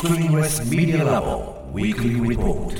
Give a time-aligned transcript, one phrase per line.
[0.00, 2.72] Screenless Media Lab Weekly Report.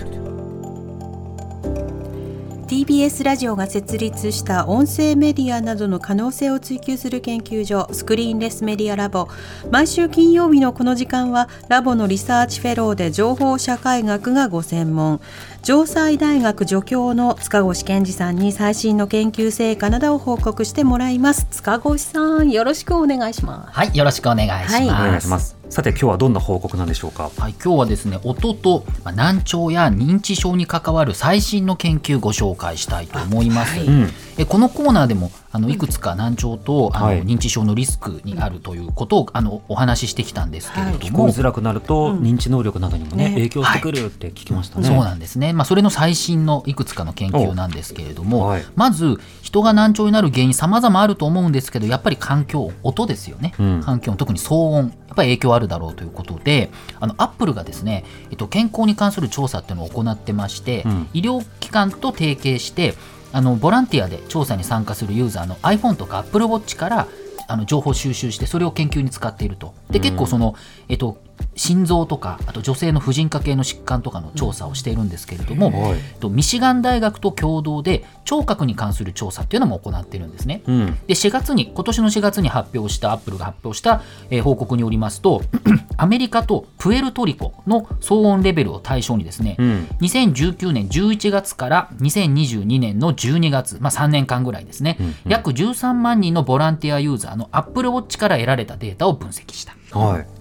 [2.67, 9.29] TBS ラジオが設立した音声メディアなどの可能性を追求する研究所 Screenless Media Lab
[9.71, 15.21] 毎週金曜日のこの時間はラボのリサーチフェローで情報社会学がご専門
[15.63, 24.75] 城西大学助教の塚越健司さんに最新の研究成果などを報告してもらいます塚越さんよろしくお願いしますはい、よろしくお願いします。
[24.75, 25.60] はいお願いします。
[25.71, 27.31] さて今日はどんな報告なんでしょうか？
[27.39, 33.79] はい、今日はですね、音とまあ難聴や認知症に関わる最新の研究ご紹介したいと思います。
[33.79, 34.11] はいうん。
[34.41, 37.25] えこのコーナーでもあのいくつか難聴とあの、はい。
[37.25, 43.35] 認知症のリスクにあるということをあのお話ししてきたんですけれども、聞こえづらくなると、認知能力などにもねね。
[43.35, 44.87] 影響してくるって聞きましたね。
[44.87, 48.65] そうなんですね、まあ、それの最新のいくつかの研究なんですけれども、おはい。
[48.75, 53.83] まず人が難聴になる原因様々あると思うんですけどやっぱり環境音ですよね、うん。
[53.83, 61.09] 環境音特に騒音やっぱり影響あるだろうということであのアップルがですね、えっと、健康に関する調査っていうのを行ってまして、うん。
[61.13, 62.95] 医療機関と提携して
[63.33, 67.09] あのボランティアで調査に参加するユーザーの iPhone とか Apple Watch から
[67.49, 69.75] あの情報収集してそれを研究に使っていると。
[69.91, 70.55] で結構その、
[70.89, 71.19] えっと、
[71.57, 80.63] 心臓とかあと女性の婦人科系の疾患とかの調査をしているんですけれども、はいえっとミシガン大学と共同で聴覚に関する調査っていうのも行っているんですね。
[80.67, 80.87] うん。
[81.07, 85.43] で4月に今年の4月に発表したアップルが発表した、えー報告によりますと
[85.99, 89.89] アメリカとプエルトリコの騒音レベルを対象にですね、うん。
[90.01, 99.99] 2019年11月から2022年の12月、まあ、3年間ぐらいですね、うんうん約13万人のボランティアユーザーのアップルウォッチから得られたデータを分析した。
[99.99, 100.40] はい。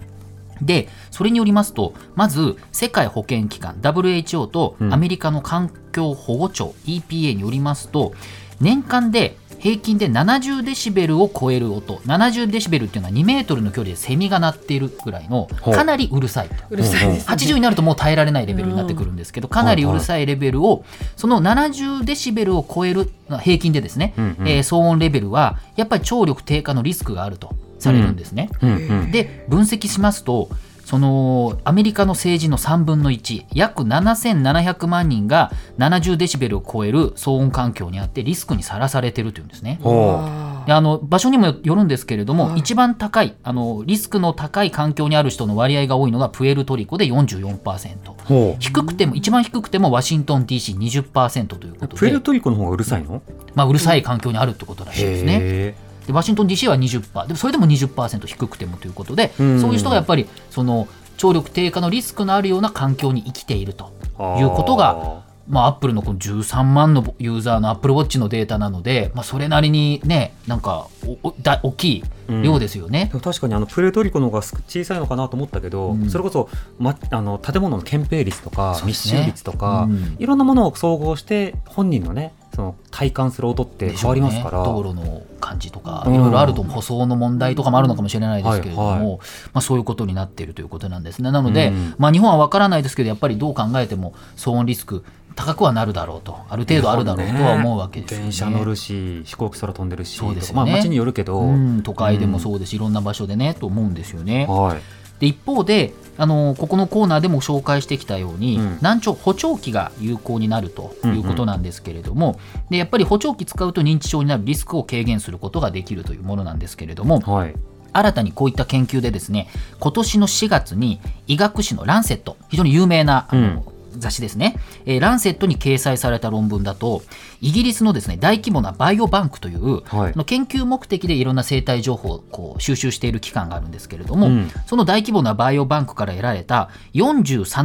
[0.61, 4.93] でそれによりますとまず世界保健機関 WHO とうん。
[4.93, 8.13] アメリカの環境保護庁、EPA によりますと
[8.59, 16.55] 年間で平均で70デシベルを超える音70デシベルっていうのは2メートルの距離でセミが鳴っているぐらいのかなりうるさいと。
[16.69, 17.35] うるさいですね。
[17.35, 20.85] 80になるともう耐えられないレベルになってくるんですけど、かなりうるさいレベルを、
[21.17, 28.49] その70デシベルを超える、平均でですね、えー騒音レベルは、やっぱり聴力低下のリスクがあるとされるんですね。
[28.61, 28.75] うんう
[29.05, 29.11] ん。
[29.11, 30.49] で分析しますと
[30.89, 39.79] そのアメリカの政治の3分の1約7700万人が70デシベルを超える騒音環境にあってリスクにさらされているというんですね。
[39.83, 48.15] あの場所にもよるんですけれども、一番高いあのリスクの高い環境にある人の割合が多いのがプエルトリコで44%う。
[48.25, 51.87] ほ低くても一番低くてもワシントン DC20% というこう。
[51.87, 53.21] とプエルで、トリコの方がうるさいの？
[53.53, 55.88] まあ、うるさい環境にあるってことらしいですね。
[56.09, 59.61] へでワシントン DC は20%でもそれでも20%低くてもということで、うん。
[59.61, 60.87] そういう人がやっぱりその
[61.17, 64.39] 聴力低下のリスクのあるような環境に生きているとー。
[64.39, 72.03] いうことが、まあ、アップルのこの13万のユーザーのアップルウォッチのデータなので、まあ、それなりにねなんかおおだ大きい
[72.43, 73.05] 量ですよね。
[73.07, 73.13] で。
[73.13, 76.09] も確かにあのプエルトリコの方が小さいのかなと思ったけど、うん。
[76.09, 76.49] それこそ、
[76.79, 80.15] ま、あの建物の建蔽率とか、密集率とか、うん。
[80.19, 89.19] いろんなものを総合して本人のねその体感する音って変わりますから、ね、道路の感じとかうんいろいろあると舗装の問題とかもあるのかもしれないですけれども、はいはいま
[89.53, 91.31] あ、そういうことになっているということなんですね。
[91.31, 95.03] なので、うんまあ、日本は分からないですけどやっぱりどう考えても騒音リスク
[95.35, 98.23] 高くはなるだろうとある程度あるだろうとは思うわけですよね。
[98.25, 100.71] 電車乗るし飛行機空飛んでるしそうですよね。
[100.71, 104.45] まあ街によるけど、うん、都会でもそうですし、いろんな場所でねと思うんですよね。
[104.47, 108.77] はいで一方であのここのコーナーでも紹介してきたように、うん。
[108.81, 112.37] 難聴補聴器が有効になるということなんですけれども、
[112.69, 117.55] でやっぱり補聴器使うと認知症になるリスクを軽減することができるというものなんですけれどもはい。
[117.91, 119.47] 新たにこういった研究でですね
[119.79, 124.55] 今年の4月に医学誌のランセット非常に有名なあの、うん雑誌ですね、
[124.85, 127.01] えーランセットに掲載された論文だと
[127.41, 130.11] イギリスのですね大規模なバイオバンクという、はい。
[130.11, 134.51] あの研究目的でいろんな生態情報をこう収集している機関があるんですけれども、うん。
[134.65, 137.63] その大規模なバイオバンクから得られた43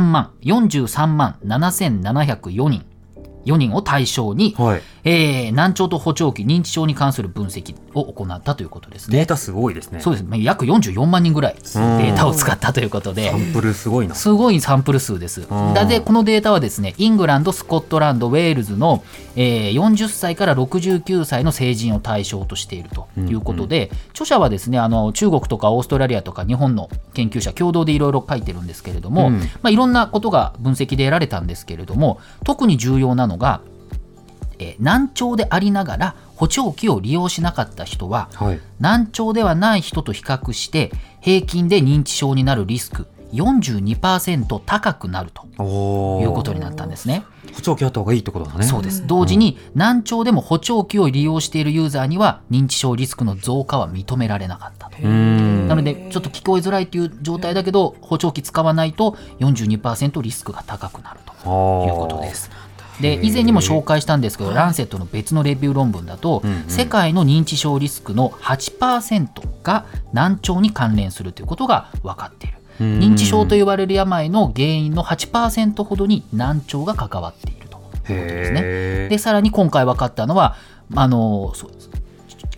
[0.00, 2.84] 万43万7704人
[3.46, 9.18] 4人を対象に、はいえー難聴と補聴器認知症に関する分析を行ったということですね。
[9.18, 10.00] データすごいですね。
[10.00, 13.30] そうです、まあ約44万人ぐらいデータを使ったということで。
[13.30, 13.36] サ。
[13.36, 14.14] ンプルすごいな。
[14.14, 15.42] すごいサンプル数です。
[15.42, 15.74] ん。
[15.74, 19.04] だでこのデータはですね、イングランド、スコットランド、ウェールズの、
[19.36, 29.40] えー40歳から69歳の成人を対象としているということで、著者はですね、あの中国とかオーストラリアとか日本の研究者共同でいろいろ書いてるんですけれども、うん。
[29.40, 33.60] まあ、いろんなことが分析で得られたんですけれども、特に重要なのが、
[34.58, 38.60] えー難聴でありながら補聴器を利用しなかった人は、はい。
[38.80, 40.90] 難聴ではない人と比較して
[41.20, 47.24] 平均で認知症になるリスク42%高くなるとおいうことになったんですね。
[47.52, 48.64] 補聴器あった方がいいってことだね。
[48.64, 49.06] そうです。
[49.06, 55.02] 同時に難聴でも補聴器を利用しているユーザーには認知症リスクの増加は認められなかったと。
[55.02, 62.50] なのでちょっと聞こえづらいという状態だけど補聴器使わないと42%リスクが高くなるということです。
[63.00, 66.68] で以前にも紹介したんですけど、ランセットの別のレビュー論文だと、うんうん。
[66.68, 69.28] 世界の認知症リスクの8%
[69.62, 72.58] が難聴に関連するということが分かっている。
[72.80, 72.98] うん。
[73.00, 79.08] 認知症と言われる病の原因の8%ほどに難聴が関わっているということですね。
[79.08, 80.56] でさらに今回分かったのは
[80.94, 81.52] あの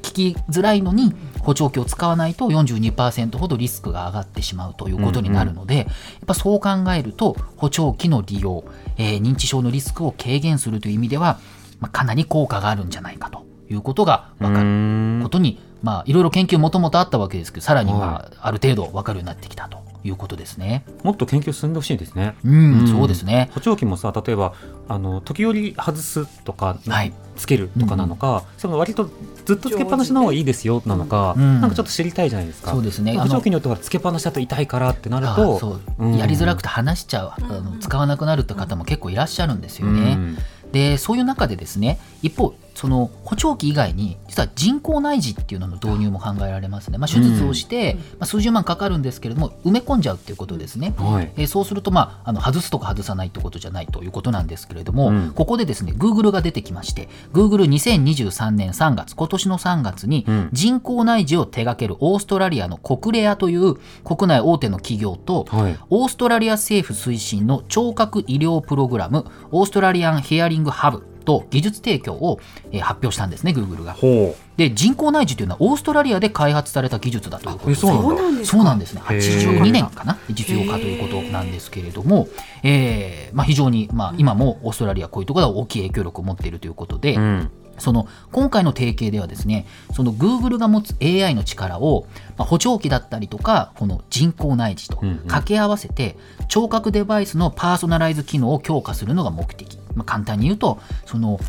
[0.02, 1.14] 聞きづらいのに
[1.46, 5.86] 補聴器を使わないと42%ほどリスクが上がってしまうということになるので、やっ
[6.26, 8.64] ぱそう考えると補聴器の利用、
[8.98, 11.38] えー認知症のリスクを軽減するという意味では、
[11.78, 15.20] まあ、かなり効果があるんじゃないかということが分かうるん。
[15.22, 20.84] ことに、まあ、いろいろ研究もともとあったわけですけどさらに、まあ、ある程度分かるようになってきたということですね。
[21.02, 22.36] もっと研究進んでほしいですね。
[22.44, 23.50] うん、うんそうですね。
[23.52, 24.54] 補聴器もさ例えば
[24.88, 29.10] あの時折外すとか、はいつけるとかなのか、その割と
[29.44, 32.70] ずっとつけっぱなしの方がいいですよなのか、うんなんかちょっと知りたいじゃないですか。
[32.70, 33.16] そうですね。
[33.18, 40.14] 補聴器によってはつけっぱなしだと痛いからってなるあとそううんやりづらくて話しちゃう、あの使わなくなるって方も結構いらっしゃるんですようね。
[40.14, 40.38] ん
[40.72, 50.94] でそういう中でですね一方その補聴器以外に実は人工内耳っていうのの導入も考えられますね、まあ、手術をして、まあ、数十万かかるんですけれども埋め込んじゃうっていうことですね。
[50.98, 51.32] はい。
[51.36, 55.32] えーそうすると、まあ、あの外すとか外さないってことじゃないということなんですけれども、うん。
[55.34, 60.48] ここでですね Google が出てきまして Google2023 年3月今年の3月にうん。
[60.52, 65.78] 人工内耳を手掛けるオーストラリアのコクレアという国内大手の企業と、はい。
[65.88, 72.40] オーストラリア政府推進の聴覚医療プログラムオーストラリアンヒアリングハブと技術提供を、
[72.72, 73.92] えー発表したんですね Google が。
[73.92, 78.06] ほで人工内耳というのはオーストラリアで開発された技術だということでそうなんだ。
[78.06, 79.02] そうなんですそうなんですね。
[79.02, 79.60] へー。
[79.60, 80.16] 82年かな？
[80.30, 82.28] 実用化ということなんですけれども、
[82.62, 92.06] えーまあ、非常に、まあ、今もオーストラリアこういうところでは大きい影響力を持っているということで、う、うん、その今回の提携ではですねその Google が持つ AI の力を、
[92.38, 96.16] まあ、補聴器だったりとかこの人工内耳と掛け合わせて、
[96.48, 101.40] 聴覚デバイスのパーソナライズ機能を強化するのが目的、まあ、簡単に言うとその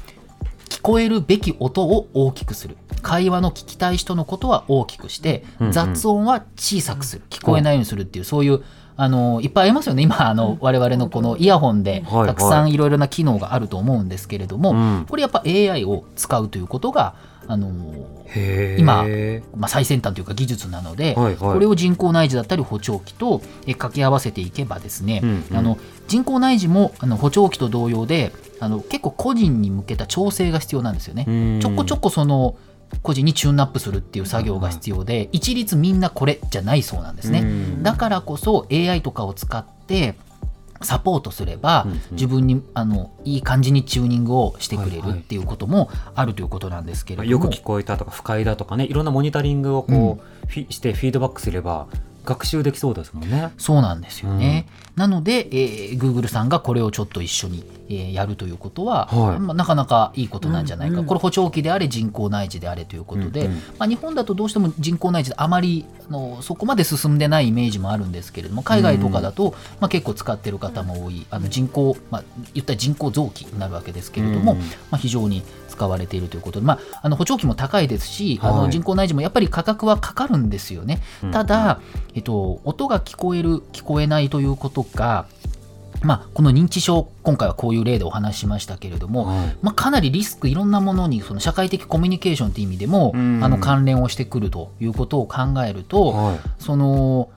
[0.70, 2.78] 聞こえるべき音を大きくする。
[3.02, 7.22] 会話の聞きたい人のことは大きくして、雑音は小さくする。
[7.30, 8.64] 聞こえないようにするっていうそういう
[8.98, 10.02] あのいっぱいありますよね。
[10.02, 15.06] 今あの我々のこのイヤホンでたくさんいろいろな機能があると思うんですけれども、うん。
[15.08, 17.16] これやっぱ AI を使うということが
[17.48, 17.72] あの
[18.78, 19.06] 今
[19.56, 21.36] まあ、最先端というか技術なので、はいはい。
[21.38, 25.58] これを人工内耳だったり補聴器とえ掛け合わせていけばですね、うんうん。
[25.58, 25.78] あの
[26.08, 31.26] 人工内耳もあの補聴器と同様であの結構個人に向けた調整が必要なんですよね。
[31.28, 31.60] うん。
[31.62, 32.58] ちょこちょこその
[33.02, 37.40] 個人にチューンアップするっていう作業が必要で一律みんなこれじゃないそうなんですね。
[37.40, 37.84] うん。
[37.84, 40.16] だからこそ AI とかを使って
[40.81, 42.00] サポートすれば、うんうん。
[42.12, 51.88] 自分にあのいい感じにチューニングをしてくれるっていうこともあるということなんですけれども、よく聞こえたとか不快だとかねいろんなモニタリングをこう、フィしてフィードバックすれば
[52.25, 53.53] 学習できそうですもんね。
[53.57, 54.68] そうなんですよね。
[54.97, 59.39] なので、えー、Google さんがこれをちょっと一緒に、えーやるということは、はい。
[59.39, 61.06] まあ、なかなかいいことなんじゃないか、うんうん。
[61.06, 63.57] これ補聴器であれ人工内耳であれということで、うんうん。
[63.79, 71.25] まあ、日本だとどうしても人工内耳であまりあのそこまで進んでないイメージもあるんですけれども海外とかだと、まあ、結構使ってる方も多い。
[71.30, 72.24] あの人工、まあ、
[72.54, 74.59] 言ったら人工臓器になるわけですけれども、うん。
[74.59, 78.62] まあ、非常に使われているということで、まあ、あの補聴器も高いですし、あはい。
[78.65, 81.01] の人工内耳もやっぱり価格はかかるんですよね。
[81.24, 81.32] うん。
[81.32, 81.82] ただ、
[82.15, 85.25] えっと、音が聞こえる聞こえないということが、
[86.04, 89.58] まあ、この認知症今回はこういう例でお話ししましたけれども、はい。
[89.62, 93.44] まあ、かなりリスクいろんなものにその社会的コミュニケーションという意味でも、うん。
[93.44, 96.39] あの関連をしてくるということを考えると、はい。
[96.60, 97.30] その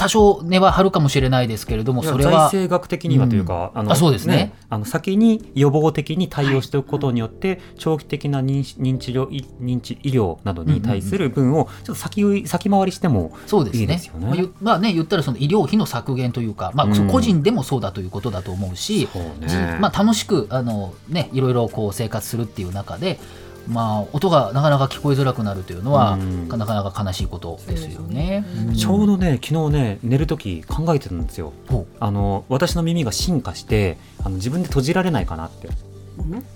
[0.00, 4.54] 多少値は張るかもしれないですけれどもそれは財政学的にはというか、あのあそうですね。
[4.70, 13.80] あの先に予防的に対応しておくことによって、長期的な認認知療い認知医療などに対する分をちょっと先先回りしてもそうですね。
[13.82, 14.48] いいですよね。
[14.62, 17.08] まあね言ったらその医療費の削減というか、まあ、うん。
[17.08, 19.48] 個人でもそうだということだと思うし、そうね。
[19.48, 23.18] じまあ、楽しくあの、ね、いろいろこう生活するっていう中で、
[23.68, 26.48] まあ、音がなかなか聞こえづらくなるというのは、うん。
[26.48, 28.44] なかなか悲しいことですよね。
[28.70, 28.74] ん。
[28.74, 31.52] ちょうどね昨日ね寝る時考えてたんですよ。
[32.00, 35.68] あの私の耳が進化してあの自分で閉じられないかなって。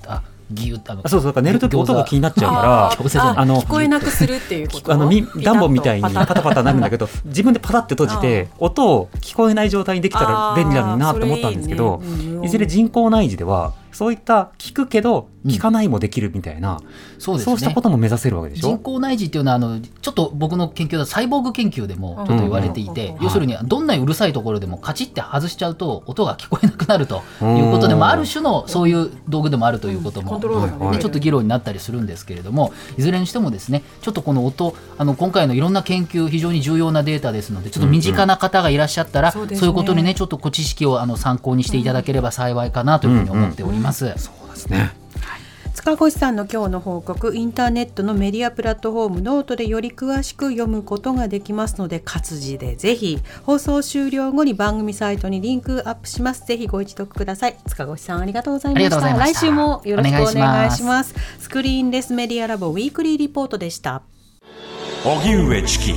[0.07, 4.93] あギュッあのあそうそうだから寝る時音が気になっちゃうからあの聞こえなくするっていうこと？
[4.93, 12.03] あのみ暖房みたいにパタパタなるんだけど自分でパタって閉じて音を聞こえない状態にできたら便利だなと思ったんですけど
[12.43, 16.81] いずれ人工内耳ではそういった聞くけど聞かないもできるみたいな、
[17.19, 17.53] そうですね。
[17.53, 18.69] そうしたことも目指せるわけでしょ？
[18.69, 23.25] 人工内耳っていうのはあのちょっと僕の研究だとサイボーグ研究でもちょっと言われていて、うん。
[23.25, 30.47] 要するにどんなにうるさいところでもカチッて外しちゃうと音が聞こえなくなるということで、まあ、ある種のそういう道具でもあるということも、ね
[30.85, 30.97] はい。
[30.97, 39.61] でちょっと議論になったりするんですけれどもいずれにしてもですねちょっとこの音あの今回のいろんな研究非常に重要なデータですのでちょっと身近な方がいらっしゃったら、そうですね。
[39.61, 43.84] そういうことにねちょっとこう知識をあの参考にしていただければ幸いかなというふうに思っております。
[43.93, 44.93] そうですね。
[45.75, 56.47] 塚越さんの今日の報告インターネットのメディアプラットフォームノートでより詳しく読むことができますので活字でぜひ放送終了後に番組サイトにリンクアップします。
[56.47, 57.57] ぜひご一読ください。
[57.69, 59.01] 塚越さんありがとうございました。
[59.01, 61.15] 来週もよろしくお願いしおます。
[61.39, 64.03] Screenless Media Lab Weekly Report でした。
[65.05, 65.93] 荻上チキ